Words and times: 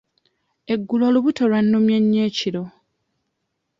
Eggulo 0.73 1.03
olubuto 1.09 1.43
lwannumye 1.49 1.97
nnyo 2.03 2.21
ekiro. 2.29 2.63